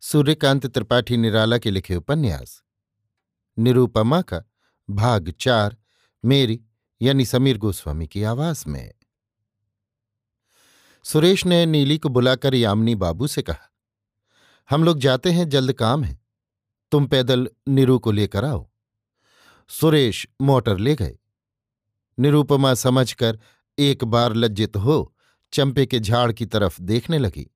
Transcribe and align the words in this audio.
सूर्यकांत 0.00 0.66
त्रिपाठी 0.66 1.16
निराला 1.16 1.58
के 1.58 1.70
लिखे 1.70 1.96
उपन्यास। 1.96 2.62
निरूपमा 3.58 4.22
का 4.22 4.42
भाग 4.90 5.30
चार, 5.30 5.76
मेरी, 6.24 6.60
यानी 7.02 7.24
समीर 7.24 7.58
गोस्वामी 7.58 8.06
की 8.06 8.22
आवाज़ 8.22 8.64
में। 8.68 8.94
सुरेश 11.04 11.46
ने 11.46 11.66
नीली 11.66 11.98
को 11.98 12.08
बुलाकर 12.08 12.54
यामिनी 12.54 12.94
बाबू 12.94 13.26
से 13.26 13.42
कहा, 13.42 13.72
हम 14.70 14.84
लोग 14.84 14.98
जाते 14.98 15.30
हैं, 15.30 15.48
जल्द 15.48 15.72
काम 15.72 16.04
है। 16.04 16.20
तुम 16.92 17.06
पैदल 17.06 17.48
निरू 17.68 17.98
को 17.98 18.10
लेकर 18.10 18.44
आओ। 18.44 18.70
सुरेश 19.68 20.28
मोटर 20.40 20.78
ले 20.78 20.94
गए। 20.94 21.18
निरूपमा 22.18 22.74
समझकर 22.74 23.38
एक 23.78 24.04
बार 24.04 24.34
लज्जित 24.34 24.76
हो 24.76 25.16
चंपे 25.52 25.86
के 25.86 26.00
झाड़ 26.00 26.32
की 26.32 26.46
तरफ़ 26.46 26.82
देखने 26.82 27.18
लगी। 27.18 27.50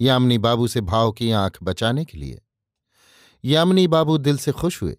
यामिनी 0.00 0.38
बाबू 0.38 0.68
से 0.68 0.80
भाव 0.80 1.12
की 1.12 1.30
आँख 1.30 1.58
बचाने 1.62 2.04
के 2.04 2.18
लिए। 2.18 2.42
यामिनी 3.44 3.86
बाबू 3.86 4.18
दिल 4.18 4.38
से 4.38 4.52
खुश 4.52 4.82
हुए। 4.82 4.96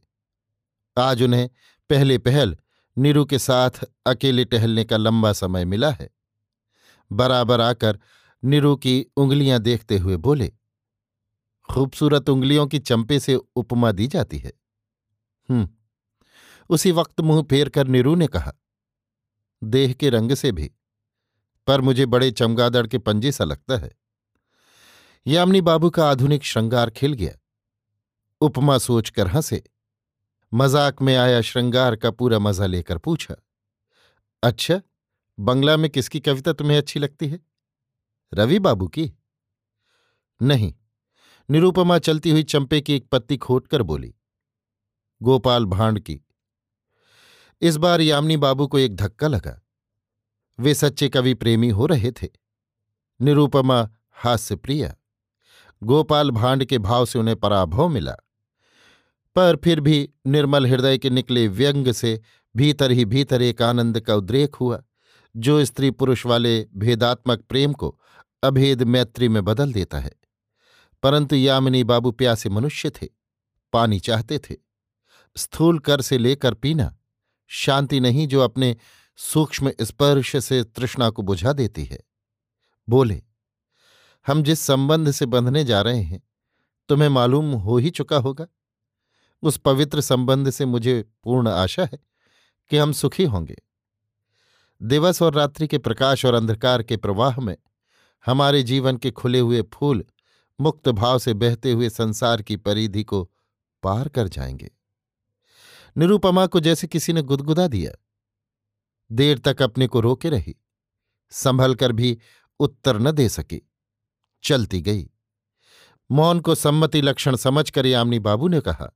आज 0.98 1.24
उन्हें 1.24 1.50
पहले 1.90 2.18
पहल 2.18 2.58
नीरू 2.98 3.26
के 3.26 3.40
साथ 3.40 3.70
अकेले 4.06 4.46
टहलने 4.46 4.84
का 4.84 4.98
लंबा 4.98 5.34
समय 5.34 5.66
मिला 5.66 5.92
है। 5.92 6.10
बराबर 7.12 7.62
आकर 7.62 8.00
नीरू 8.44 8.76
की 8.76 9.06
उंगलियाँ 9.18 9.60
देखते 9.60 9.98
हुए 9.98 10.18
बोले, 10.18 10.54
खूबसूरत 11.72 12.30
उंगलियों 12.30 12.68
की 12.68 12.80
चंपे 12.80 13.20
से 13.20 13.36
उपमा 13.36 13.92
दी 13.92 14.08
जाती 14.08 14.38
है। 14.38 14.54
हम्म। 15.50 15.70
उसी 16.70 16.92
वक्त 16.92 17.22
मुँह 17.22 17.44
फेर 17.44 17.70
कर 17.70 17.88
नीरू 17.88 18.16
ने 18.16 18.28
कहा, 18.28 18.54
देह 19.64 19.94
के 19.94 20.10
रंग 20.10 20.34
से 20.34 20.52
भी, 20.52 20.72
पर 21.68 21.82
मुझे 21.82 22.06
बड़े 22.06 22.32
चमगादड़ 22.32 22.88
के 22.88 22.98
पंजे 22.98 23.32
सा 23.32 23.44
लगता 23.44 23.78
है। 23.78 23.92
यामिनी 25.28 25.60
बाबू 25.62 25.90
का 25.90 26.10
आधुनिक 26.10 26.44
श्रृंगार 26.44 26.90
खिल 26.90 27.14
गया। 27.14 27.32
उपमा 28.42 28.78
सोचकर 28.78 29.28
हंसे। 29.28 29.62
मज़ाक 30.52 31.02
में 31.02 31.16
आया 31.16 31.40
श्रृंगार 31.42 31.96
का 31.96 32.12
पूरा 32.12 32.38
मज़ा 32.40 32.66
लेकर 32.66 32.98
पूछा 32.98 33.36
अच्छा 34.44 34.80
बंगला 35.38 35.76
में 35.78 35.90
किसकी 35.90 36.20
कविता 36.20 36.54
तुम्हें 36.54 36.78
अच्छी 36.78 37.00
लगती 37.00 37.28
है? 37.28 37.40
रवि 38.34 38.60
बाबू 38.60 38.88
की? 38.88 39.12
नहीं। 40.42 40.74
निरूपमा 41.50 41.98
चलती 42.00 42.30
हुई 42.30 42.44
चंपे 42.44 42.80
की 42.82 42.94
एक 42.94 43.08
पत्ती 43.08 43.38
खोटकर 43.38 43.82
बोली, 43.82 44.14
गोपाल 45.22 45.66
भांड 45.66 46.00
की। 46.00 46.20
इस 47.62 47.78
बार 47.78 48.02
यामिनी 48.02 48.38
बाबू 48.38 48.68
को 48.68 48.80
एक 48.80 48.96
धक्का 48.96 49.28
लगा। 49.28 49.60
वे 50.60 50.74
सच्चे 50.74 51.10
कवि 51.10 51.34
प्रेमी 51.34 51.70
हो 51.70 51.86
रहे 51.86 52.12
थे। 52.12 52.30
निरूपमा 53.20 53.82
हास्य 54.18 54.56
प्रिया 54.56 54.96
गोपाल 55.84 56.32
भांड 56.32 56.66
के 56.66 56.78
भाव 56.78 57.06
से 57.06 57.20
उन्हें 57.20 57.38
पराभव 57.38 57.88
मिला। 57.88 58.16
पर 59.36 59.56
फिर 59.64 59.80
भी 59.80 60.10
निर्मल 60.28 60.66
हृदय 60.66 60.98
के 60.98 61.10
निकले 61.10 61.48
व्यंग 61.48 61.92
से 61.92 62.22
भीतर 62.56 62.92
ही 62.92 63.06
भीतर 63.06 63.42
एक 63.42 63.62
आनंद 63.62 64.00
का 64.00 64.16
उद्रेक 64.16 64.56
हुआ, 64.56 64.84
जो 65.38 65.66
स्त्री 65.66 65.92
पुरुष 65.92 66.26
वाले 66.26 66.68
भेदात्मक 66.76 67.40
प्रेम 67.42 67.74
को 67.74 68.00
अभेद 68.44 68.84
मैत्री 68.84 69.28
में 69.28 69.46
बदल 69.46 69.74
देता 69.74 70.00
है। 70.00 70.12
परंतु 71.04 71.36
यामिनी 71.36 71.84
बाबू 71.84 72.12
प्यासे 72.12 72.50
मनुष्य 72.50 72.90
थे, 72.90 73.08
पानी 73.74 74.00
चाहते 74.00 74.40
थे। 74.40 74.56
स्थूल 75.38 75.80
कर 75.80 76.02
से 76.02 76.18
लेकर 76.18 76.54
पीना, 76.54 76.98
शांति 77.48 78.00
नहीं 78.00 78.28
जो 78.28 78.42
अपने 78.42 78.76
सूक्ष्म 79.18 79.72
स्पर्श 79.82 80.46
से 80.46 80.64
तृष्णा 80.64 81.10
को 81.10 81.22
बुझा 81.22 81.54
देती 81.54 81.84
है। 81.84 82.00
बोले 82.90 83.24
हम 84.28 84.44
जिस 84.44 84.60
संबंध 84.60 85.12
से 85.12 85.26
बंधने 85.26 85.64
जा 85.64 85.82
रहे 85.82 86.02
हैं, 86.02 86.24
तुम्हें 86.90 87.10
मालूम 87.10 87.52
हो 87.52 87.78
ही 87.78 87.90
चुका 87.90 88.18
होगा। 88.18 88.48
उस 89.42 89.58
पवित्र 89.58 90.02
संबंध 90.02 90.50
से 90.50 90.66
मुझे 90.66 91.12
पूर्ण 91.24 91.48
आशा 91.48 91.84
है 91.84 92.00
कि 92.70 92.78
हम 92.78 92.92
सुखी 92.92 93.24
होंगे। 93.24 93.56
दिवस 94.82 95.22
और 95.22 95.34
रात्रि 95.34 95.68
के 95.68 95.78
प्रकाश 95.78 96.26
और 96.26 96.34
अंधकार 96.34 96.84
के 96.84 96.98
प्रवाह 96.98 97.42
में 97.42 97.58
हमारे 98.26 98.64
जीवन 98.64 98.98
के 98.98 99.12
खुले 99.12 99.40
हुए 99.40 99.62
फूल 99.62 100.06
मुक्त 100.62 100.90
भाव 100.90 101.20
से 101.20 101.34
बहते 101.34 101.72
हुए 101.72 101.90
संसार 101.90 102.42
की 102.42 102.56
परिधि 102.56 103.04
को 103.04 103.32
पार 103.84 104.10
कर 104.10 104.28
जाएँगे। 104.28 104.72
निरुपमा 105.98 106.48
को 106.48 106.60
जैसे 106.60 106.88
किसी 106.88 107.14
ने 107.14 107.22
गुदगुदा 107.22 107.68
दिया। 107.68 107.92
देर 109.12 109.38
तक 109.38 109.62
अपने 109.62 109.88
को 109.88 110.00
रोके 110.00 110.30
रही 110.30 110.56
संभल 111.30 111.76
कर 111.76 111.92
भी 111.92 112.18
उत्तर 112.60 113.00
न 113.00 113.12
दे 113.12 113.30
सकी। 113.30 113.72
चलती 114.44 114.82
गई। 114.82 115.10
मौन 116.10 116.40
को 116.40 116.56
सम्मति 116.56 117.02
लक्षण 117.02 117.36
समझकर 117.36 117.86
यामिनी 117.86 118.20
बाबू 118.20 118.48
ने 118.48 118.60
कहा, 118.60 118.92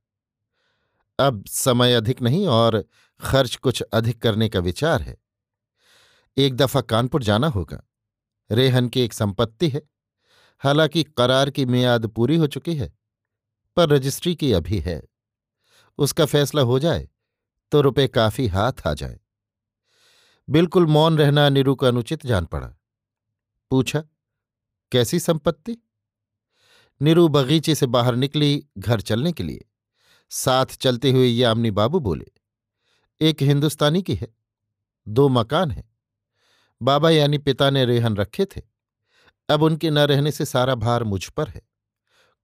अब 1.18 1.44
समय 1.46 1.94
अधिक 1.94 2.22
नहीं 2.22 2.46
और 2.46 2.84
खर्च 3.20 3.56
कुछ 3.56 3.82
अधिक 3.82 4.20
करने 4.22 4.48
का 4.48 4.60
विचार 4.60 5.02
है। 5.02 5.16
एक 6.36 6.56
दफ़ा 6.56 6.80
कानपुर 6.80 7.22
जाना 7.22 7.48
होगा। 7.48 7.82
रेहन 8.50 8.88
की 8.88 9.00
एक 9.00 9.12
संपत्ति 9.12 9.68
है। 9.68 9.82
हालाँकि 10.62 11.02
करार 11.02 11.50
की 11.50 11.64
मियाद 11.66 12.06
पूरी 12.06 12.36
हो 12.36 12.46
चुकी 12.46 12.74
है, 12.76 12.92
पर 13.76 13.88
रजिस्ट्री 13.88 14.34
की 14.34 14.52
अभी 14.52 14.78
है। 14.78 15.02
उसका 15.98 16.24
फैसला 16.24 16.62
हो 16.62 16.78
जाए 16.78 17.08
तो 17.72 17.80
रुपए 17.80 18.06
काफ़ी 18.08 18.46
हाथ 18.46 18.86
आ 18.86 18.92
जाए। 18.94 19.18
बिल्कुल 20.48 20.86
मौन 20.86 21.18
रहना 21.18 21.48
निरू 21.48 21.74
को 21.74 21.86
अनुचित 21.86 22.26
जान 22.26 22.44
पड़ा। 22.44 22.66
पूछा 23.70 24.02
कैसी 24.92 25.18
संपत्ति? 25.20 25.76
नीरू 27.00 27.28
बगीचे 27.28 27.74
से 27.74 27.86
बाहर 27.86 28.16
निकली 28.16 28.66
घर 28.78 29.00
चलने 29.00 29.32
के 29.32 29.42
लिए। 29.42 29.64
साथ 30.30 30.76
चलते 30.80 31.10
हुए 31.10 31.28
यामिनी 31.28 31.70
बाबू 31.70 32.00
बोले, 32.00 32.26
एक 33.20 33.42
हिंदुस्तानी 33.42 34.02
की 34.02 34.14
है, 34.14 34.28
दो 35.06 35.28
मकान 35.28 35.70
हैं। 35.70 35.84
बाबा 36.80 37.10
यानी 37.10 37.38
पिता 37.38 37.70
ने 37.70 37.84
रेहन 37.84 38.16
रखे 38.16 38.44
थे। 38.46 38.62
अब 39.48 39.62
उनके 39.62 39.90
न 39.90 39.98
रहने 39.98 40.32
से 40.32 40.44
सारा 40.44 40.74
भार 40.74 41.04
मुझ 41.04 41.26
पर 41.28 41.48
है। 41.48 41.62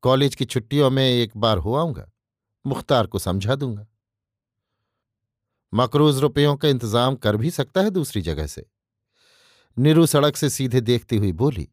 कॉलेज 0.03 0.35
की 0.35 0.45
छुट्टियों 0.45 0.91
में 0.91 1.05
एक 1.05 1.37
बार 1.37 1.59
हो 1.59 1.75
आऊँगा, 1.75 2.11
मुख्तार 2.65 3.07
को 3.07 3.19
समझा 3.19 3.55
दूँगा। 3.55 3.87
मकरूज 5.73 6.19
रुपयों 6.19 6.56
का 6.56 6.69
इंतज़ाम 6.69 7.17
कर 7.17 7.37
भी 7.37 7.51
सकता 7.51 7.81
है 7.81 7.91
दूसरी 7.91 8.23
जगह 8.23 8.47
से। 8.47 8.67
नीरू 9.77 10.06
सड़क 10.06 10.37
से 10.37 10.51
सीधे 10.51 10.81
देखती 10.81 11.17
हुई 11.17 11.33
बोली 11.33 11.69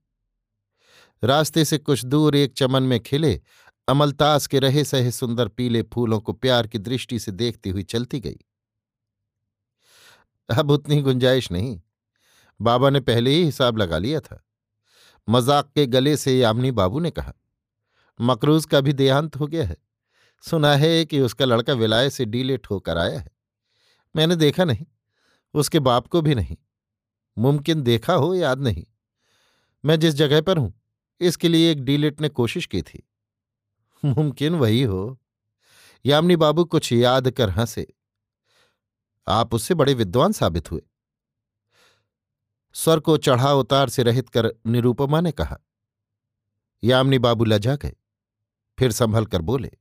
रास्ते 1.24 1.66
से 1.66 1.78
कुछ 1.78 2.04
दूर 2.06 2.36
एक 2.36 2.54
चमन 2.54 2.84
में 2.84 3.00
खिले, 3.00 3.42
अमलतास 3.88 4.48
के 4.48 4.60
रहे 4.60 4.84
सहे 4.84 5.12
सुंदर 5.12 5.48
पीले 5.48 5.82
फूलों 5.84 6.20
को 6.20 6.34
प्यार 6.34 6.68
की 6.68 6.80
दृष्टि 6.80 7.20
से 7.20 7.32
देखती 7.32 7.70
हुई 7.70 7.84
चलती 7.84 8.20
गई। 8.20 8.38
अब 10.50 10.72
उतनी 10.72 11.02
गुंजाइश 11.02 11.52
नहीं। 11.52 11.80
बाबा 12.60 12.90
ने 12.90 13.00
पहले 13.00 13.32
ही 13.32 13.44
हिसाब 13.44 13.78
लगा 13.78 13.98
लिया 13.98 14.20
था। 14.20 14.42
मज़ाक 15.28 15.72
के 15.76 15.86
गले 15.86 16.16
से 16.18 16.38
यामिनी 16.38 16.72
बाबू 16.72 17.00
ने 17.00 17.12
कहा, 17.12 17.34
मकरूज 18.20 18.66
का 18.66 18.82
भी 18.82 18.94
देहांत 18.94 19.36
हो 19.36 19.48
गया 19.48 19.66
है। 19.66 19.78
सुना 20.44 20.76
है 20.76 21.06
कि 21.06 21.20
उसका 21.20 21.46
लड़का 21.46 21.74
विलाय 21.74 22.10
से 22.10 22.26
डीलेट 22.26 22.68
होकर 22.70 22.98
आया 22.98 23.20
है। 23.20 23.32
मैंने 24.16 24.36
देखा 24.36 24.64
नहीं, 24.64 24.86
उसके 25.54 25.80
बाप 25.80 26.08
को 26.08 26.22
भी 26.22 26.36
नहीं। 26.36 26.58
मुमकिन 27.38 27.82
देखा 27.82 28.14
हो 28.14 28.34
याद 28.36 28.60
नहीं। 28.60 28.86
मैं 29.84 30.00
जिस 30.00 30.14
जगह 30.14 30.42
पर 30.42 30.58
हूँ 30.58 30.74
इसके 31.20 31.50
लिए 31.50 31.72
एक 31.72 31.82
डीलेट 31.84 32.22
ने 32.22 32.30
कोशिश 32.30 32.66
की 32.66 32.82
थी। 32.82 33.04
मुमकिन 34.06 34.56
वही 34.56 34.84
हो। 34.84 35.20
यामिनी 36.06 36.36
बाबू 36.36 36.66
कुछ 36.66 36.92
याद 36.94 37.32
कर 37.32 37.50
हंसे। 37.50 37.88
आप 39.28 39.54
उससे 39.54 39.74
बड़े 39.74 39.94
विद्वान 39.94 40.32
साबित 40.32 40.72
हुए। 40.72 40.82
स्वर 42.74 43.00
को 43.00 43.18
चढ़ा 43.18 43.54
उतार 43.54 43.90
से 43.90 44.04
रहित 44.04 44.30
कर 44.30 44.54
निरूपमा 44.68 45.22
ने 45.22 45.32
कहा। 45.32 45.58
यामिनी 46.84 47.20
बाबू 47.20 47.46
लजा 47.46 47.76
गए। 47.76 47.96
फिर 48.80 48.92
संभल 48.92 49.26
कर 49.26 49.42
बोले, 49.42 49.72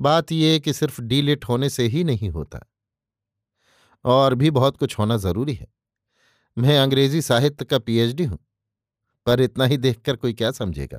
बात 0.00 0.32
यह 0.32 0.58
कि 0.58 0.72
सिर्फ़ 0.72 1.00
डीलिट 1.00 1.44
होने 1.44 1.70
से 1.70 1.86
ही 1.86 2.04
नहीं 2.04 2.30
होता। 2.30 2.60
और 4.04 4.34
भी 4.34 4.50
बहुत 4.50 4.76
कुछ 4.76 4.98
होना 4.98 5.16
ज़रूरी 5.16 5.54
है। 5.54 5.66
मैं 6.58 6.78
अंग्रेज़ी 6.78 7.22
साहित्य 7.22 7.64
का 7.64 7.78
पीएचडी 7.78 8.24
हूँ। 8.24 8.38
पर 9.26 9.40
इतना 9.40 9.64
ही 9.64 9.76
देखकर 9.76 10.16
कोई 10.16 10.32
क्या 10.32 10.50
समझेगा? 10.50 10.98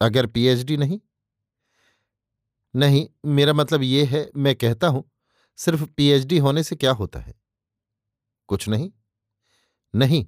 अगर 0.00 0.26
पीएचडी 0.26 0.76
नहीं? 0.76 1.00
नहीं, 2.76 3.06
मेरा 3.26 3.52
मतलब 3.52 3.82
ये 3.82 4.04
है, 4.04 4.30
मैं 4.36 4.56
कहता 4.56 4.86
हूँ, 4.86 5.10
सिर्फ़ 5.56 5.84
पीएचडी 5.84 6.38
होने 6.38 6.62
से 6.62 6.76
क्या 6.76 6.92
होता 6.92 7.18
है? 7.18 7.34
कुछ 8.48 8.68
नहीं। 8.68 8.90
नहीं, 9.94 10.26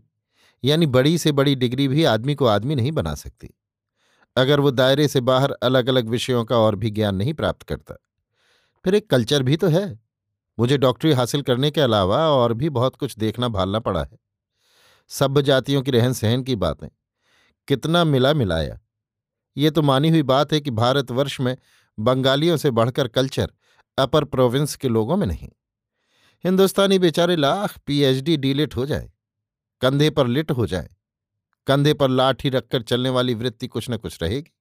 यानी 0.64 0.86
बड़ी 0.86 1.18
से 1.18 1.32
बड़ी 1.32 1.54
डिग्री 1.54 1.88
भी 1.88 2.04
आदमी 2.04 2.34
को 2.34 2.46
आदमी 2.46 2.74
नहीं 2.74 2.92
बना 2.92 3.14
सकती। 3.14 3.50
अगर 4.36 4.60
वो 4.60 4.70
दायरे 4.70 5.08
से 5.08 5.20
बाहर 5.20 5.50
अलग 5.52 5.88
अलग 5.88 6.08
विषयों 6.08 6.44
का 6.44 6.58
और 6.58 6.76
भी 6.76 6.90
ज्ञान 6.90 7.16
नहीं 7.16 7.34
प्राप्त 7.34 7.62
करता। 7.62 7.94
फिर 8.84 8.94
एक 8.94 9.10
कल्चर 9.10 9.42
भी 9.42 9.56
तो 9.56 9.68
है। 9.68 10.00
मुझे 10.58 10.78
डॉक्टरी 10.78 11.12
हासिल 11.12 11.42
करने 11.42 11.70
के 11.70 11.80
अलावा 11.80 12.28
और 12.28 12.52
भी 12.52 12.68
बहुत 12.68 12.96
कुछ 12.96 13.18
देखना, 13.18 13.48
भालना 13.48 13.78
पड़ा 13.78 14.04
है। 14.04 14.27
सभ्य 15.10 15.42
जातियों 15.42 15.82
की 15.82 15.90
रहन 15.90 16.12
सहन 16.12 16.42
की 16.42 16.56
बातें। 16.56 16.88
कितना 17.68 18.04
मिला 18.06 18.32
मिलाया 18.34 18.78
ये 19.56 19.70
तो 19.70 19.82
मानी 19.82 20.08
हुई 20.08 20.22
बात 20.24 20.52
है 20.52 20.60
कि 20.60 20.70
भारतवर्ष 20.72 21.38
में 21.40 21.56
बंगालियों 21.98 22.56
से 22.56 22.70
बढ़कर 22.70 23.08
कल्चर 23.08 23.52
अपर 23.98 24.24
प्रोविंस 24.26 24.74
के 24.76 24.88
लोगों 24.88 25.16
में 25.16 25.26
नहीं। 25.26 25.48
हिंदुस्तानी 26.44 26.98
बेचारे 26.98 27.36
लाख 27.36 27.78
पीएचडी 27.86 28.36
डीलिट 28.36 28.76
हो 28.76 28.84
जाए, 28.86 29.10
कंधे 29.82 30.10
पर 30.10 30.26
लिट 30.26 30.50
हो 30.50 30.66
जाए, 30.66 30.88
कंधे 31.66 31.94
पर 31.94 32.08
लाठी 32.10 32.48
रखकर 32.50 32.82
चलने 32.82 33.10
वाली 33.10 33.34
वृत्ति 33.34 33.66
कुछ 33.68 33.90
न 33.90 33.96
कुछ 33.96 34.22
रहेगी। 34.22 34.52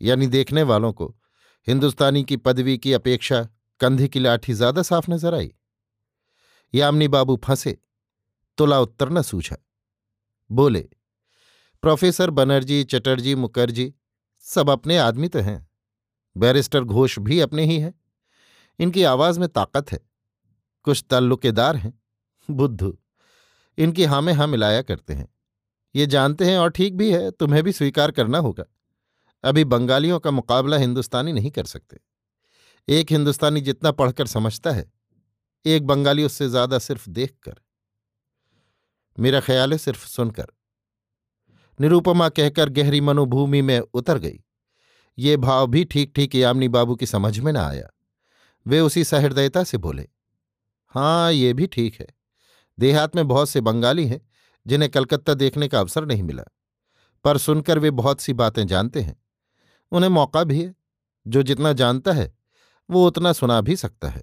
यानी 0.00 0.26
देखने 0.28 0.62
वालों 0.64 0.92
को 0.92 1.14
हिंदुस्तानी 1.66 2.22
की 2.24 2.36
पदवी 2.38 2.76
की 2.78 2.92
अपेक्षा 2.92 3.42
कंधे 3.80 4.08
की 4.08 4.20
लाठी 4.20 4.52
ज़्यादा 4.54 4.82
साफ़ 4.84 5.10
नज़र 5.10 5.34
आई। 5.34 5.52
यामनी 6.74 7.08
बाबू 7.08 7.36
फंसे 7.44 7.76
तुला 8.58 8.80
उत्तर 8.80 9.10
न 9.10 9.22
सूझा। 9.22 9.56
बोले, 10.50 10.80
प्रोफेसर 11.82 12.30
बनर्जी, 12.30 12.82
चटर्जी, 12.84 13.34
मुखर्जी, 13.34 13.92
सब 14.46 14.70
अपने 14.70 14.98
आदमी 14.98 15.28
तो 15.28 15.40
हैं। 15.40 15.66
बैरिस्टर 16.36 16.84
घोष 16.84 17.18
भी 17.18 17.40
अपने 17.40 17.64
ही 17.64 17.78
हैं। 17.78 17.94
इनकी 18.78 19.02
आवाज़ 19.02 19.40
में 19.40 19.48
ताकत 19.48 19.92
है। 19.92 19.98
कुछ 20.86 21.04
तल्लुकेदार 21.10 21.76
हैं। 21.76 21.92
बुद्धू, 22.48 22.96
इनकी 23.78 24.04
हाँ 24.04 24.20
में 24.22 24.32
हाँ 24.32 24.46
मिलाया 24.46 24.82
करते 24.82 25.14
हैं। 25.14 25.28
ये 25.94 26.06
जानते 26.06 26.44
हैं 26.44 26.58
और 26.58 26.70
ठीक 26.70 26.96
भी 26.96 27.12
है, 27.12 27.30
तुम्हें 27.30 27.62
भी 27.62 27.72
स्वीकार 27.72 28.10
करना 28.10 28.38
होगा। 28.38 28.64
अभी 29.44 29.64
बंगालियों 29.64 30.18
का 30.20 30.30
मुकाबला 30.30 30.76
हिंदुस्तानी 30.76 31.32
नहीं 31.32 31.50
कर 31.50 31.64
सकते। 31.64 32.00
एक 32.88 33.12
हिंदुस्तानी 33.12 33.60
जितना 33.60 33.90
पढ़कर 33.92 34.26
समझता 34.26 34.70
है, 34.70 34.90
एक 35.64 35.86
बंगाली 35.86 36.24
उससे 36.24 36.48
ज़्यादा 36.48 36.78
सिर्फ़ 36.78 37.08
देखकर। 37.10 37.60
मेरा 39.18 39.40
ख्याल 39.40 39.72
है 39.72 39.78
सिर्फ़ 39.78 40.06
सुनकर। 40.06 40.46
निरूपमा 41.80 42.28
कहकर 42.28 42.68
गहरी 42.68 43.00
मनोभूमि 43.00 43.62
में 43.62 43.80
उतर 43.80 44.18
गई। 44.18 44.40
ये 45.18 45.36
भाव 45.36 45.66
भी 45.66 45.84
ठीक 45.84 46.12
ठीक 46.16 46.34
यामिनी 46.34 46.68
बाबू 46.68 46.96
की 46.96 47.06
समझ 47.06 47.38
में 47.38 47.52
न 47.52 47.56
आया। 47.56 47.88
वे 48.66 48.80
उसी 48.80 49.04
सहृदयता 49.04 49.64
से 49.64 49.78
बोले 49.78 50.08
हाँ 50.86 51.32
ये 51.32 51.52
भी 51.52 51.66
ठीक 51.66 52.00
है। 52.00 52.06
देहात 52.78 53.16
में 53.16 53.28
बहुत 53.28 53.48
से 53.48 53.60
बंगाली 53.60 54.06
हैं, 54.06 54.28
जिन्हें 54.66 54.90
कलकत्ता 54.90 55.34
देखने 55.34 55.68
का 55.68 55.80
अवसर 55.80 56.06
नहीं 56.06 56.22
मिला। 56.22 56.44
पर 57.24 57.38
सुनकर 57.38 57.78
वे 57.78 57.90
बहुत 57.90 58.20
सी 58.20 58.32
बातें 58.32 58.66
जानते 58.66 59.00
हैं। 59.00 59.22
उन्हें 59.92 60.10
मौका 60.10 60.44
भी 60.44 60.62
है। 60.62 60.74
जो 61.26 61.42
जितना 61.42 61.72
जानता 61.72 62.12
है, 62.12 62.38
वो 62.90 63.06
उतना 63.06 63.32
सुना 63.32 63.60
भी 63.60 63.76
सकता 63.76 64.08
है। 64.08 64.22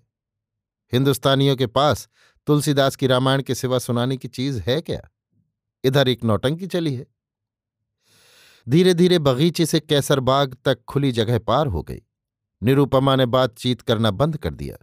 हिंदुस्तानियों 0.94 1.56
के 1.56 1.68
पास 1.68 2.10
तुलसीदास 2.48 2.96
की 2.96 3.08
रामायण 3.08 3.42
के 3.42 3.56
सिवा 3.56 3.80
सुनाने 3.80 4.18
की 4.18 4.28
चीज़ 4.28 4.60
है 4.60 4.82
क्या? 4.82 5.02
इधर 5.84 6.08
एक 6.08 6.24
नौटंकी 6.24 6.68
चली 6.68 6.94
है। 6.96 7.06
धीरे 8.68 8.94
धीरे 8.94 9.20
बगीचे 9.20 9.66
से 9.66 9.80
कैसरबाग 9.80 10.58
तक 10.66 10.84
खुली 10.88 11.12
जगह 11.12 11.40
पार 11.40 11.68
हो 11.68 11.84
गई। 11.84 12.02
निरुपमा 12.62 13.16
ने 13.16 13.26
बातचीत 13.26 13.82
करना 13.82 14.12
बंद 14.12 14.38
कर 14.38 14.54
दिया। 14.54 14.78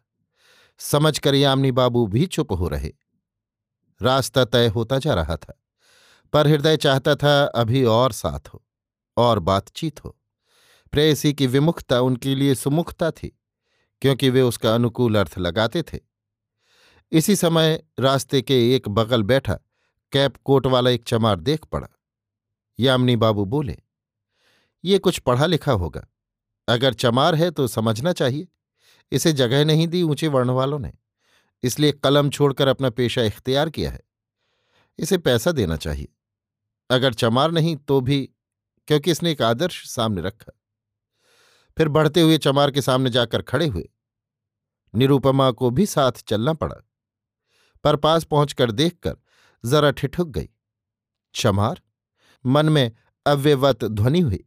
समझ 0.80 1.18
कर 1.18 1.34
यामनी 1.34 1.72
बाबू 1.72 2.06
भी 2.06 2.26
चुप 2.26 2.52
हो 2.52 2.68
रहे। 2.68 2.92
रास्ता 4.02 4.44
तय 4.44 4.68
होता 4.68 4.98
जा 4.98 5.14
रहा 5.14 5.36
था, 5.36 5.60
पर 6.32 6.48
हृदय 6.48 6.76
चाहता 6.76 7.14
था 7.14 7.42
अभी 7.44 7.84
और 7.84 8.12
साथ 8.12 8.48
हो, 8.48 8.64
और 9.16 9.38
बातचीत 9.38 10.04
हो। 10.04 10.16
प्रेयसी 10.92 11.32
की 11.32 11.46
विमुखता 11.46 12.00
उनके 12.00 12.34
लिए 12.34 12.54
सुमुखता 12.54 13.10
थी, 13.10 13.38
क्योंकि 14.02 14.30
वे 14.30 14.42
उसका 14.42 14.74
अनुकूल 14.74 15.18
अर्थ 15.18 15.38
लगाते 15.38 15.82
थे। 15.82 16.07
इसी 17.12 17.36
समय 17.36 17.82
रास्ते 18.00 18.42
के 18.42 18.76
एक 18.76 18.88
बगल 18.88 19.22
बैठा, 19.22 19.54
कैप 20.12 20.36
कोट 20.36 20.66
वाला 20.66 20.90
एक 20.90 21.04
चमार 21.04 21.40
देख 21.40 21.64
पड़ा। 21.64 21.88
यामिनी 22.78 23.16
बाबू 23.16 23.44
बोले, 23.44 23.78
ये 24.84 24.98
कुछ 24.98 25.18
पढ़ा 25.18 25.46
लिखा 25.46 25.72
होगा। 25.72 26.06
अगर 26.68 26.94
चमार 26.94 27.34
है 27.34 27.50
तो 27.50 27.66
समझना 27.66 28.12
चाहिए। 28.12 28.48
इसे 29.12 29.32
जगह 29.32 29.64
नहीं 29.64 29.88
दी 29.88 30.02
ऊँचे 30.02 30.28
वर्ण 30.28 30.50
वालों 30.50 30.78
ने। 30.78 30.92
इसलिए 31.62 31.92
कलम 31.92 32.30
छोड़कर 32.30 32.68
अपना 32.68 32.90
पेशा 32.90 33.22
इख्तियार 33.22 33.70
किया 33.70 33.90
है। 33.90 34.00
इसे 34.98 35.18
पैसा 35.18 35.52
देना 35.52 35.76
चाहिए। 35.76 36.08
अगर 36.90 37.14
चमार 37.14 37.50
नहीं 37.50 37.76
तो 37.76 38.00
भी, 38.00 38.30
क्योंकि 38.88 39.10
इसने 39.10 39.32
एक 39.32 39.42
आदर्श 39.42 39.90
सामने 39.90 40.20
रखा। 40.20 40.52
फिर 41.78 41.88
बढ़ते 41.88 42.20
हुए 42.20 42.38
चमार 42.38 42.70
के 42.70 42.82
सामने 42.82 43.10
जाकर 43.10 43.42
खड़े 43.42 43.66
हुए। 43.66 43.88
निरूपमा 44.94 45.50
को 45.50 45.70
भी 45.70 45.86
साथ 45.86 46.12
चलना 46.12 46.52
पड़ा। 46.52 46.76
पर 47.84 47.96
पास 47.96 48.24
पहुंचकर 48.24 48.70
देखकर 48.70 49.16
जरा 49.64 49.90
ठिठुक 49.90 50.28
गई। 50.28 50.48
चमार 51.34 51.80
मन 52.44 52.68
में 52.68 52.90
अव्यवत 53.26 53.84
ध्वनि 53.84 54.20
हुई। 54.20 54.44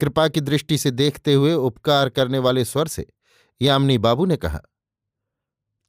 कृपा 0.00 0.26
की 0.28 0.40
दृष्टि 0.40 0.78
से 0.78 0.90
देखते 0.90 1.34
हुए 1.34 1.52
उपकार 1.54 2.08
करने 2.08 2.38
वाले 2.38 2.64
स्वर 2.64 2.88
से 2.88 3.06
यामिनी 3.60 3.98
बाबू 3.98 4.24
ने 4.26 4.36
कहा, 4.36 4.60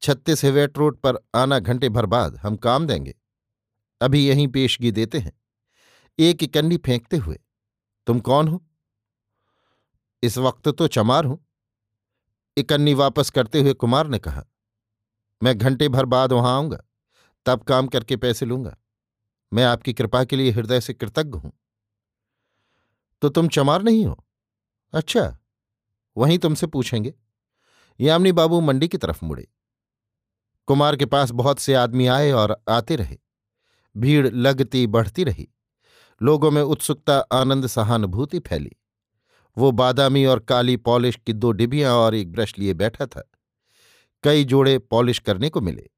छत्तीस 0.01 0.43
हेवेट 0.43 0.77
रोड 0.77 0.97
पर 0.97 1.17
आना 1.35 1.59
घंटे 1.59 1.89
भर 1.89 2.05
बाद 2.05 2.35
हम 2.35 2.55
काम 2.57 2.85
देंगे। 2.87 3.15
अभी 4.01 4.27
यहीं 4.27 4.47
पेशगी 4.47 4.91
देते 4.91 5.19
हैं। 5.19 5.31
एक 6.19 6.43
इकन्नी 6.43 6.77
फेंकते 6.77 7.17
हुए, 7.17 7.39
तुम 8.07 8.19
कौन 8.19 8.47
हो? 8.47 8.63
इस 10.23 10.37
वक्त 10.37 10.67
तो 10.69 10.87
चमार 10.87 11.25
हूँ। 11.25 11.43
इकन्नी 12.57 12.93
वापस 12.93 13.29
करते 13.29 13.61
हुए 13.61 13.73
कुमार 13.73 14.07
ने 14.07 14.19
कहा 14.19 14.43
मैं 15.43 15.57
घंटे 15.57 15.89
भर 15.89 16.05
बाद 16.05 16.33
वहाँ 16.33 16.55
आऊँगा, 16.55 16.77
तब 17.45 17.63
काम 17.63 17.87
करके 17.87 18.15
पैसे 18.15 18.45
लूँगा। 18.45 18.77
मैं 19.53 19.63
आपकी 19.63 19.93
कृपा 19.93 20.23
के 20.23 20.35
लिए 20.35 20.51
हृदय 20.51 20.81
से 20.81 20.93
कृतज्ञ 20.93 21.37
हूँ। 21.37 21.51
तो 23.21 23.29
तुम 23.29 23.47
चमार 23.47 23.81
नहीं 23.81 24.05
हो? 24.05 24.25
अच्छा 24.93 25.37
वहीं 26.17 26.39
तुमसे 26.39 26.67
पूछेंगे। 26.67 27.13
यामिनी 27.99 28.31
बाबू 28.31 28.61
मंडी 28.61 28.87
की 28.87 28.97
तरफ़ 28.97 29.25
मुड़े। 29.25 29.47
कुमार 30.67 30.95
के 30.95 31.05
पास 31.05 31.31
बहुत 31.31 31.59
से 31.59 31.73
आदमी 31.73 32.07
आए 32.07 32.31
और 32.31 32.63
आते 32.69 32.95
रहे। 32.95 33.17
भीड़ 33.97 34.27
लगती 34.27 34.87
बढ़ती 34.87 35.23
रही। 35.23 35.49
लोगों 36.21 36.51
में 36.51 36.61
उत्सुकता, 36.61 37.19
आनंद, 37.19 37.67
सहानुभूति 37.67 38.39
फैली। 38.39 38.71
वो 39.57 39.71
बादामी 39.71 40.25
और 40.25 40.39
काली 40.39 40.77
पॉलिश 40.77 41.19
की 41.27 41.33
दो 41.33 41.51
डिबियाँ 41.51 41.93
और 41.95 42.15
एक 42.15 42.31
ब्रश 42.31 42.59
लिए 42.59 42.73
बैठा 42.73 43.05
था। 43.05 43.31
कई 44.27 44.43
जोड़े 44.43 44.77
पॉलिश 44.79 45.19
करने 45.19 45.49
को 45.49 45.61
मिले। 45.61 45.89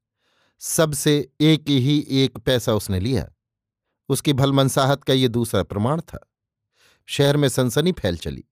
सबसे 0.58 1.30
एक 1.40 1.68
ही 1.68 1.98
एक 2.10 2.38
पैसा 2.38 2.74
उसने 2.74 3.00
लिया। 3.00 3.30
उसकी 4.08 4.32
भलमनसाहत 4.32 5.04
का 5.04 5.14
ये 5.14 5.28
दूसरा 5.28 5.62
प्रमाण 5.62 6.00
था। 6.00 6.18
शहर 7.08 7.36
में 7.36 7.48
सनसनी 7.48 7.92
फैल 7.92 8.16
चली। 8.16 8.44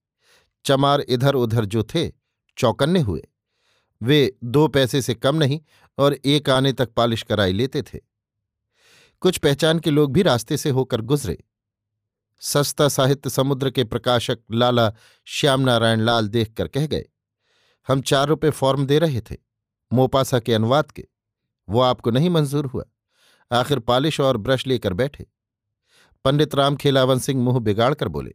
चमार 0.65 1.01
इधर 1.01 1.35
उधर 1.35 1.65
जो 1.65 1.83
थे, 1.83 2.07
चौकन्ने 2.57 2.99
हुए। 2.99 3.27
वे 4.01 4.37
दो 4.43 4.67
पैसे 4.67 5.01
से 5.01 5.15
कम 5.15 5.35
नहीं 5.35 5.59
और 5.97 6.13
एक 6.13 6.49
आने 6.49 6.73
तक 6.73 6.89
पालिश 6.89 7.23
कराई 7.23 7.53
लेते 7.53 7.81
थे। 7.83 7.99
कुछ 9.21 9.37
पहचान 9.37 9.79
के 9.79 9.89
लोग 9.89 10.13
भी 10.13 10.21
रास्ते 10.21 10.57
से 10.57 10.69
होकर 10.69 11.01
गुजरे। 11.01 11.37
सस्ता 12.41 12.87
साहित्य 12.87 13.29
समुद्र 13.29 13.69
के 13.69 13.83
प्रकाशक 13.83 14.39
लाला 14.51 14.93
श्याम 15.27 15.61
नारायण 15.61 16.01
लाल 16.01 16.27
देखकर 16.27 16.67
कह 16.67 16.87
गए, 16.87 17.05
हम 17.87 18.01
चार 18.01 18.27
रुपये 18.27 18.51
फॉर्म 18.51 18.85
दे 18.85 18.99
रहे 18.99 19.21
थे। 19.21 19.48
मोपासा 19.93 20.39
के 20.39 20.53
अनुवाद 20.53 20.91
के। 20.91 21.05
वो 21.69 21.81
आपको 21.81 22.11
नहीं 22.11 22.29
मंजूर 22.29 22.65
हुआ। 22.65 22.85
आखिर 23.51 23.79
पालिश 23.79 24.19
और 24.19 24.37
ब्रश 24.37 24.67
लेकर 24.67 24.93
बैठे। 24.93 25.25
पंडित 26.25 26.55
राम 26.55 26.75
खेलावन 26.75 27.19
सिंह 27.19 27.43
मुँह 27.43 27.59
बिगाड़ 27.59 27.93
कर 27.93 28.07
बोले, 28.07 28.33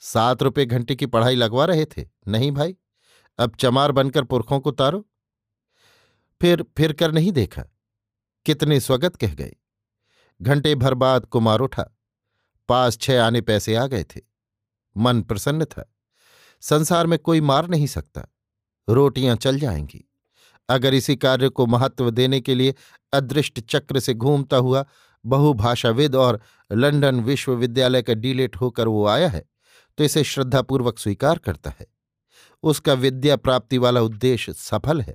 सात 0.00 0.42
रुपये 0.42 0.66
घंटे 0.66 0.94
की 0.94 1.06
पढ़ाई 1.06 1.34
लगवा 1.34 1.64
रहे 1.64 1.84
थे, 1.86 2.08
नहीं 2.28 2.52
भाई? 2.52 2.76
अब 3.38 3.56
चमार 3.56 3.92
बनकर 3.92 4.24
पुरखों 4.24 4.60
को 4.60 4.70
तारो। 4.70 5.08
फिर 6.40 6.64
फिर 6.76 6.92
कर 6.92 7.12
नहीं 7.12 7.32
देखा। 7.32 7.62
कितने 8.46 8.80
स्वगत 8.80 9.16
कह 9.16 9.34
गए। 9.34 9.52
घंटे 10.42 10.74
भर 10.74 10.94
बाद 10.94 11.26
कुमार 11.26 11.60
उठा। 11.60 11.84
पास 12.68 12.98
छह 12.98 13.22
आने 13.22 13.40
पैसे 13.40 13.74
आ 13.74 13.86
गए 13.86 14.04
थे। 14.04 14.20
मन 14.96 15.22
प्रसन्न 15.22 15.64
था। 15.64 15.94
संसार 16.60 17.06
में 17.06 17.18
कोई 17.18 17.40
मार 17.40 17.68
नहीं 17.68 17.86
सकता। 17.86 18.26
रोटियाँ 18.88 19.36
चल 19.36 19.58
जाएँगी। 19.58 20.05
अगर 20.68 20.94
इसी 20.94 21.16
कार्य 21.16 21.48
को 21.48 21.66
महत्व 21.66 22.10
देने 22.10 22.40
के 22.40 22.54
लिए 22.54 22.74
अदृष्ट 23.12 23.60
चक्र 23.60 24.00
से 24.00 24.14
घूमता 24.14 24.56
हुआ 24.56 24.84
बहुभाषाविद 25.24 26.14
और 26.16 26.40
लंदन 26.70 27.20
विश्वविद्यालय 27.20 28.02
का 28.02 28.14
डीलेट 28.14 28.56
होकर 28.56 28.88
वो 28.88 29.06
आया 29.06 29.28
है 29.28 29.44
तो 29.98 30.04
इसे 30.04 30.22
श्रद्धापूर्वक 30.24 30.98
स्वीकार 30.98 31.38
करता 31.38 31.70
है। 31.70 31.86
उसका 32.62 32.92
विद्या 32.94 33.36
प्राप्ति 33.36 33.78
वाला 33.78 34.00
उद्देश्य 34.00 34.52
सफल 34.52 35.00
है। 35.00 35.14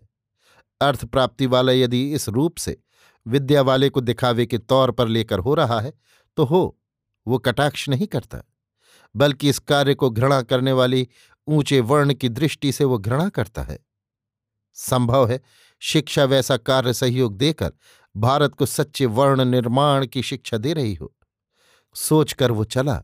अर्थ 0.81 1.05
प्राप्ति 1.05 1.45
वाला 1.45 1.71
यदि 1.71 2.01
इस 2.13 2.27
रूप 2.29 2.57
से 2.57 2.77
विद्या 3.25 3.61
वाले 3.61 3.89
को 3.89 4.01
दिखावे 4.01 4.45
के 4.45 4.57
तौर 4.57 4.91
पर 4.91 5.07
लेकर 5.07 5.39
हो 5.39 5.53
रहा 5.53 5.79
है 5.79 5.93
तो 6.37 6.45
हो, 6.45 6.79
वो 7.27 7.37
कटाक्ष 7.37 7.87
नहीं 7.89 8.07
करता, 8.07 8.41
बल्कि 9.15 9.49
इस 9.49 9.59
कार्य 9.59 9.93
को 9.93 10.09
घृणा 10.09 10.41
करने 10.41 10.71
वाली 10.71 11.07
ऊँचे 11.47 11.79
वर्ण 11.81 12.13
की 12.13 12.29
दृष्टि 12.29 12.71
से 12.71 12.83
वो 12.83 12.97
घृणा 12.97 13.29
करता 13.29 13.63
है। 13.63 13.77
संभव 14.73 15.31
है। 15.31 15.41
शिक्षा 15.79 16.23
वैसा 16.23 16.57
कार्य 16.57 16.93
सहयोग 16.93 17.37
देकर 17.37 17.71
भारत 18.17 18.55
को 18.55 18.65
सच्चे 18.65 19.05
वर्ण 19.05 19.45
निर्माण 19.45 20.05
की 20.05 20.21
शिक्षा 20.21 20.57
दे 20.57 20.73
रही 20.73 20.93
हो। 20.93 21.15
सोचकर 21.95 22.51
वो 22.51 22.63
चला। 22.63 23.03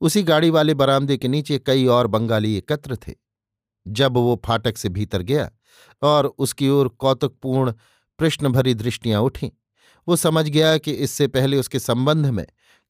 उसी 0.00 0.22
गाड़ी 0.22 0.50
वाले 0.50 0.74
बरामदे 0.74 1.16
के 1.16 1.28
नीचे 1.28 1.58
कई 1.58 1.86
और 1.86 2.06
बंगाली 2.06 2.56
एकत्र 2.56 2.96
थे। 2.96 3.14
जब 3.88 4.12
वो 4.12 4.42
फाटक 4.44 4.76
से 4.76 4.88
भीतर 4.88 5.22
गया 5.22 5.50
और 6.02 6.26
उसकी 6.26 6.68
ओर 6.68 6.88
कौतुकपूर्ण 6.88 7.72
प्रश्न 8.18 8.48
भरी 8.48 8.74
दृष्टियाँ 8.74 9.20
उठीं, 9.20 9.50
वो 10.08 10.16
समझ 10.16 10.48
गया 10.48 10.78
कि 10.78 10.92
इससे 10.92 11.26
पहले 11.26 11.56
उसके 11.56 11.78
संबंध 11.78 12.26
में 12.26 12.46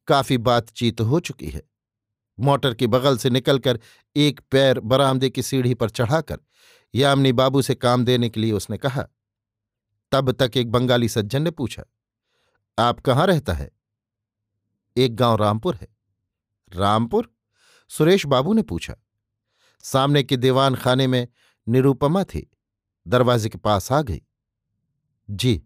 काफ़ी 0.07 0.39
बातचीत 0.39 1.01
हो 1.01 1.21
चुकी 1.21 1.49
है। 1.49 1.63
मोटर 2.41 2.75
के 2.75 2.87
बगल 2.87 3.19
से 3.19 3.31
निकलकर 3.31 3.81
एक 4.17 4.41
पैर 4.51 4.81
बरामदे 4.81 5.31
की 5.31 5.43
सीढ़ी 5.43 5.75
पर 5.75 5.91
चढ़ाकर 5.91 6.39
यामिनी 6.95 7.33
बाबू 7.33 7.63
से 7.63 7.75
काम 7.75 8.05
देने 8.05 8.29
के 8.29 8.41
लिए 8.41 8.53
उसने 8.53 8.79
कहा, 8.79 9.07
तब 10.13 10.31
तक 10.33 10.57
एक 10.57 10.71
बंगाली 10.71 11.09
सज्जन 11.09 11.43
ने 11.43 11.51
पूछा, 11.51 11.83
आप 12.79 13.01
कहाँ 13.01 13.27
रहता 13.27 13.53
है? 13.53 13.71
एक 14.97 15.17
गाँव 15.17 15.37
रामपुर 15.37 15.75
है। 15.75 15.89
रामपुर? 16.73 17.33
सुरेश 17.91 18.27
बाबू 18.27 18.53
ने 18.55 18.63
पूछा। 18.63 18.95
सामने 19.85 20.23
के 20.23 20.37
दीवान 20.37 20.75
खाने 20.75 21.07
में 21.07 21.27
निरूपमा 21.67 22.23
थी। 22.25 22.51
दरवाजे 23.07 23.49
के 23.49 23.59
पास 23.59 23.91
आ 23.93 24.01
गई। 24.03 24.23
जी, 25.29 25.63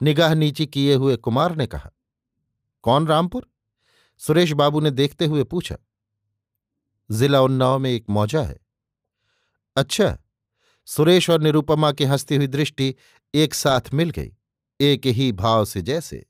निगाह 0.00 0.34
नीचे 0.34 0.66
किए 0.66 0.94
हुए 0.94 1.16
कुमार 1.16 1.56
ने 1.56 1.66
कहा, 1.66 1.90
कौन 2.84 3.06
रामपुर? 3.06 3.50
सुरेश 4.20 4.52
बाबू 4.52 4.80
ने 4.80 4.90
देखते 4.90 5.26
हुए 5.26 5.44
पूछा, 5.44 5.76
जिला 7.10 7.40
उन्नाव 7.40 7.78
में 7.78 7.90
एक 7.90 8.10
मौजा 8.10 8.42
है। 8.42 8.58
अच्छा 9.76 10.16
सुरेश 10.86 11.30
और 11.30 11.40
निरूपमा 11.40 11.92
की 11.92 12.04
हंसती 12.04 12.36
हुई 12.36 12.46
दृष्टि 12.46 12.94
एक 13.34 13.54
साथ 13.54 13.94
मिल 13.94 14.10
गई, 14.10 14.36
एक 14.80 15.06
ही 15.06 15.32
भाव 15.32 15.64
से 15.64 15.82
जैसे, 15.82 16.26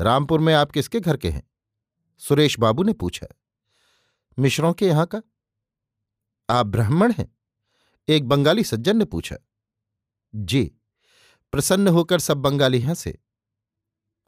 रामपुर 0.00 0.40
में 0.40 0.54
आप 0.54 0.70
किसके 0.70 1.00
घर 1.00 1.16
के 1.16 1.30
हैं? 1.30 1.50
सुरेश 2.18 2.58
बाबू 2.58 2.82
ने 2.82 2.92
पूछा। 2.92 3.26
मिश्रों 4.38 4.72
के 4.72 4.86
यहाँ 4.86 5.06
का। 5.06 5.22
आप 6.50 6.66
ब्राह्मण 6.66 7.12
हैं? 7.12 7.36
एक 8.08 8.28
बंगाली 8.28 8.64
सज्जन 8.64 8.96
ने 8.96 9.04
पूछा। 9.04 9.36
जी, 10.34 10.64
प्रसन्न 11.52 11.88
होकर 11.88 12.18
सब 12.18 12.36
बंगाली 12.36 12.80
हंसे 12.80 13.18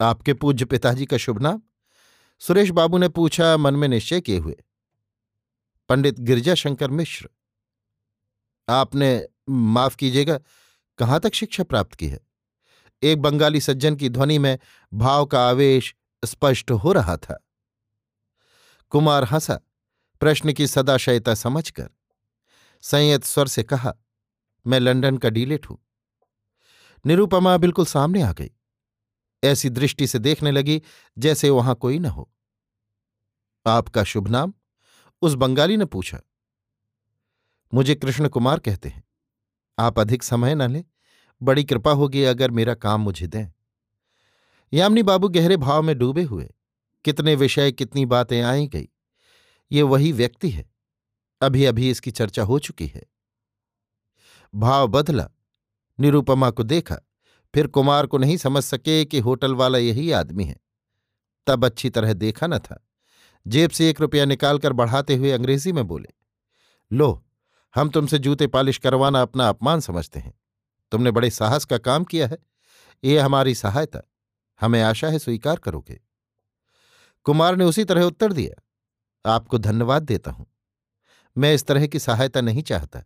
आपके 0.00 0.34
पूज्य 0.34 0.64
पिताजी 0.64 1.06
का 1.06 1.16
शुभ 1.16 1.40
नाम? 1.40 1.62
सुरेश 2.38 2.70
बाबू 2.70 2.98
ने 2.98 3.08
पूछा, 3.08 3.56
मन 3.56 3.74
में 3.74 3.88
निश्चय 3.88 4.20
किए 4.20 4.38
हुए। 4.38 4.56
पंडित 5.88 6.20
गिरजाशंकर 6.20 6.90
मिश्र। 6.90 7.28
आपने 8.68 9.28
माफ़ 9.48 9.96
कीजिएगा, 9.96 10.40
कहाँ 10.98 11.20
तक 11.20 11.34
शिक्षा 11.34 11.62
प्राप्त 11.64 11.94
की 11.94 12.08
है? 12.08 12.20
एक 13.02 13.22
बंगाली 13.22 13.60
सज्जन 13.60 13.96
की 13.96 14.08
ध्वनि 14.08 14.38
में 14.38 14.58
भाव 14.94 15.26
का 15.26 15.48
आवेश 15.48 15.94
स्पष्ट 16.24 16.70
हो 16.70 16.92
रहा 16.92 17.16
था। 17.16 17.46
कुमार 18.90 19.24
हंसा, 19.24 19.60
प्रश्न 20.20 20.52
की 20.52 20.66
सदाशयता 20.66 21.34
समझकर, 21.34 21.90
संयत 22.82 23.24
स्वर 23.24 23.46
से 23.46 23.62
कहा, 23.62 23.94
मैं 24.66 24.80
लंदन 24.80 25.16
का 25.16 25.30
डीलेट 25.30 25.70
हूँ। 25.70 25.78
निरुपमा 27.06 27.56
बिल्कुल 27.56 27.86
सामने 27.86 28.22
आ 28.22 28.32
गई। 28.32 28.50
ऐसी 29.44 29.70
दृष्टि 29.70 30.06
से 30.06 30.18
देखने 30.18 30.50
लगी, 30.50 30.82
जैसे 31.18 31.50
वहाँ 31.50 31.74
कोई 31.74 31.98
न 31.98 32.06
हो। 32.06 32.32
आपका 33.66 34.04
शुभ 34.04 34.28
नाम? 34.28 34.54
उस 35.22 35.34
बंगाली 35.34 35.76
ने 35.76 35.84
पूछा। 35.84 36.20
मुझे 37.74 37.94
कृष्ण 37.94 38.28
कुमार 38.28 38.58
कहते 38.58 38.88
हैं। 38.88 39.04
आप 39.78 39.98
अधिक 39.98 40.22
समय 40.22 40.54
न 40.54 40.70
लें। 40.70 40.84
बड़ी 41.42 41.64
कृपा 41.64 41.90
होगी 41.90 42.24
अगर 42.24 42.50
मेरा 42.50 42.74
काम 42.74 43.00
मुझे 43.00 43.26
दें। 43.26 43.52
यामिनी 44.72 45.02
बाबू 45.02 45.28
गहरे 45.28 45.56
भाव 45.56 45.82
में 45.82 45.98
डूबे 45.98 46.22
हुए। 46.22 46.54
कितने 47.04 47.34
विषय, 47.34 47.72
कितनी 47.72 48.06
बातें 48.06 48.42
आई 48.42 48.66
गई। 48.66 48.88
ये 49.72 49.82
वही 49.82 50.12
व्यक्ति 50.12 50.50
है। 50.50 50.70
अभी 51.42 51.64
अभी 51.64 51.90
इसकी 51.90 52.10
चर्चा 52.10 52.42
हो 52.42 52.58
चुकी 52.58 52.86
है। 52.86 53.06
भाव 54.54 54.88
बदला। 54.88 55.30
निरूपमा 56.00 56.50
को 56.50 56.62
देखा। 56.62 56.96
फिर 57.54 57.66
कुमार 57.66 58.06
को 58.06 58.18
नहीं 58.18 58.36
समझ 58.36 58.64
सके 58.64 59.04
कि 59.04 59.18
होटल 59.18 59.54
वाला 59.54 59.78
यही 59.78 60.10
आदमी 60.10 60.44
है। 60.44 60.56
तब 61.46 61.64
अच्छी 61.64 61.90
तरह 61.90 62.12
देखा 62.12 62.46
न 62.46 62.58
था। 62.58 62.88
जेब 63.46 63.70
से 63.70 63.90
एक 63.90 64.00
रुपया 64.00 64.24
निकालकर 64.24 64.72
बढ़ाते 64.72 65.16
हुए 65.16 65.30
अंग्रेज़ी 65.30 65.72
में 65.72 65.86
बोले, 65.86 66.08
लो 66.92 67.24
हम 67.74 67.90
तुमसे 67.90 68.18
जूते 68.18 68.46
पालिश 68.46 68.78
करवाना 68.78 69.22
अपना 69.22 69.48
अपमान 69.48 69.80
समझते 69.80 70.20
हैं। 70.20 70.34
तुमने 70.92 71.10
बड़े 71.10 71.30
साहस 71.30 71.64
का 71.64 71.78
काम 71.78 72.04
किया 72.04 72.26
है। 72.26 72.38
ये 73.04 73.18
हमारी 73.18 73.54
सहायता। 73.54 74.00
हमें 74.60 74.82
आशा 74.82 75.08
है 75.08 75.18
स्वीकार 75.18 75.56
करोगे। 75.56 76.00
कुमार 77.24 77.56
ने 77.56 77.64
उसी 77.64 77.84
तरह 77.84 78.02
उत्तर 78.02 78.32
दिया। 78.32 78.62
आपको 79.30 79.58
धन्यवाद 79.58 80.02
देता 80.02 80.30
हूँ। 80.30 80.46
मैं 81.38 81.54
इस 81.54 81.66
तरह 81.66 81.86
की 81.86 81.98
सहायता 81.98 82.40
नहीं 82.40 82.62
चाहता। 82.62 83.00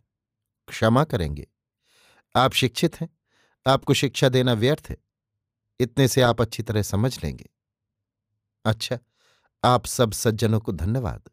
क्षमा 0.67 1.03
करेंगे। 1.03 1.47
आप 2.35 2.53
शिक्षित 2.53 3.01
हैं। 3.01 3.09
आपको 3.67 3.93
शिक्षा 3.93 4.29
देना 4.29 4.53
व्यर्थ 4.53 4.87
है। 4.89 4.97
इतने 5.79 6.07
से 6.07 6.21
आप 6.21 6.41
अच्छी 6.41 6.63
तरह 6.63 6.81
समझ 6.81 7.23
लेंगे। 7.23 7.49
अच्छा 8.65 8.99
आप 9.63 9.85
सब 9.85 10.11
सज्जनों 10.11 10.59
को 10.59 10.71
धन्यवाद। 10.71 11.29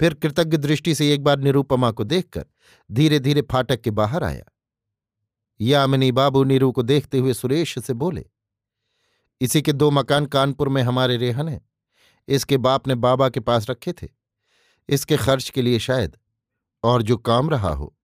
फिर 0.00 0.14
कृतज्ञ 0.14 0.56
दृष्टि 0.56 0.94
से 0.94 1.12
एक 1.14 1.22
बार 1.24 1.38
निरूपमा 1.38 1.90
को 1.90 2.04
देखकर 2.04 2.44
धीरे 2.90 3.18
धीरे 3.20 3.42
फाटक 3.42 3.80
के 3.80 3.90
बाहर 3.90 4.24
आया। 4.24 4.44
यामिनी 5.60 6.10
बाबू 6.12 6.42
नीरू 6.44 6.70
को 6.72 6.82
देखते 6.82 7.18
हुए 7.18 7.34
सुरेश 7.34 7.78
से 7.78 7.94
बोले, 7.94 8.24
इसी 9.40 9.62
के 9.62 9.72
दो 9.72 9.90
मकान 9.90 10.26
कानपुर 10.26 10.68
में 10.68 10.82
हमारे 10.82 11.16
रेहन 11.16 11.48
हैं। 11.48 11.60
इसके 12.28 12.56
बाप 12.56 12.88
ने 12.88 12.94
बाबा 12.94 13.28
के 13.28 13.40
पास 13.40 13.68
रखे 13.70 13.92
थे। 13.92 14.08
इसके 14.88 15.16
खर्च 15.16 15.48
के 15.50 15.62
लिए 15.62 15.78
शायद 15.78 16.16
और 16.84 17.02
जो 17.02 17.16
काम 17.16 17.50
रहा 17.50 17.70
हो। 17.70 17.94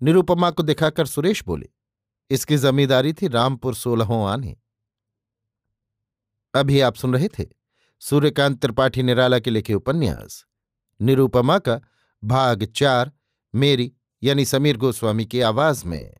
निरूपमा 0.00 0.50
को 0.50 0.62
दिखाकर 0.62 1.06
सुरेश 1.06 1.42
बोले, 1.44 1.68
इसकी 2.30 2.56
जमींदारी 2.56 3.12
थी 3.12 3.28
रामपुर 3.28 3.74
सोलहों 3.74 4.28
आने। 4.28 4.56
अभी 6.54 6.80
आप 6.80 6.94
सुन 6.94 7.14
रहे 7.14 7.28
थे 7.28 7.46
सूर्यकांत 8.02 8.60
त्रिपाठी 8.62 9.02
निराला 9.02 9.38
के 9.38 9.50
लिखे 9.50 9.74
उपन्यास। 9.74 10.44
निरूपमा 11.02 11.58
का 11.58 11.80
भाग 12.24 12.64
चार 12.64 13.12
मेरी 13.54 13.92
यानी 14.22 14.44
समीर 14.44 14.76
गोस्वामी 14.76 15.24
की 15.24 15.40
आवाज़ 15.40 15.86
में। 15.86 16.19